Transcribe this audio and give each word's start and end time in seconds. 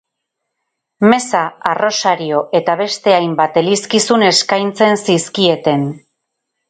Meza, 1.09 1.41
arrosario 1.73 2.39
eta 2.61 2.77
beste 2.79 3.13
hainbat 3.17 3.59
elizkizun 3.63 4.27
eskaintzen 4.31 5.01
zizkieten. 5.05 5.87